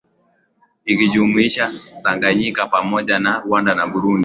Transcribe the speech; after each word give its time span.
Ikijumuisha 0.85 1.71
Tanganyika 2.03 2.67
pamoja 2.67 3.19
na 3.19 3.39
Rwanda 3.39 3.75
na 3.75 3.87
Burundi 3.87 4.19